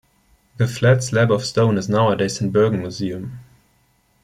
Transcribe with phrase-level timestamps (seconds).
[0.57, 3.37] The flat slab of stone is nowadays in Bergen Museum.